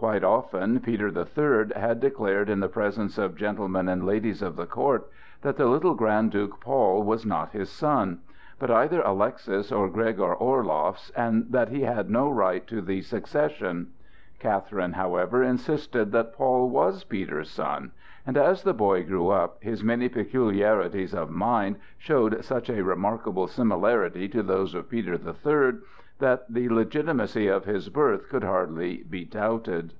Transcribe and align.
Quite 0.00 0.24
often 0.24 0.80
Peter 0.80 1.10
the 1.10 1.26
Third 1.26 1.74
had 1.76 2.00
declared 2.00 2.48
in 2.48 2.60
the 2.60 2.70
presence 2.70 3.18
of 3.18 3.36
gentlemen 3.36 3.86
and 3.86 4.06
ladies 4.06 4.40
of 4.40 4.56
the 4.56 4.64
court 4.64 5.06
that 5.42 5.58
the 5.58 5.66
little 5.66 5.94
Grand 5.94 6.30
Duke 6.30 6.58
Paul 6.58 7.02
was 7.02 7.26
not 7.26 7.50
his 7.52 7.68
son, 7.68 8.20
but 8.58 8.70
either 8.70 9.02
Alexis 9.02 9.70
or 9.70 9.90
Gregor 9.90 10.32
Orloff's, 10.34 11.10
and 11.10 11.52
that 11.52 11.68
he 11.68 11.82
had 11.82 12.08
no 12.08 12.30
right 12.30 12.66
to 12.66 12.80
the 12.80 13.02
succession. 13.02 13.88
Catherine, 14.38 14.94
however, 14.94 15.42
insisted 15.42 16.12
that 16.12 16.32
Paul 16.32 16.70
was 16.70 17.04
Peter's 17.04 17.50
son, 17.50 17.92
and 18.26 18.38
as 18.38 18.62
the 18.62 18.72
boy 18.72 19.04
grew 19.04 19.28
up, 19.28 19.62
his 19.62 19.84
many 19.84 20.08
peculiarities 20.08 21.12
of 21.14 21.28
mind 21.30 21.76
showed 21.98 22.42
such 22.42 22.70
a 22.70 22.82
remarkable 22.82 23.46
similarity 23.46 24.28
to 24.30 24.42
those 24.42 24.74
of 24.74 24.88
Peter 24.88 25.18
the 25.18 25.34
Third, 25.34 25.82
that 26.18 26.44
the 26.52 26.68
legitimacy 26.68 27.46
of 27.48 27.64
his 27.64 27.88
birth 27.88 28.28
could 28.28 28.44
hardly 28.44 29.02
be 29.08 29.24
doubted. 29.24 29.90